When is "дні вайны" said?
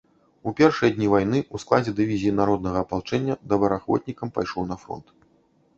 0.95-1.37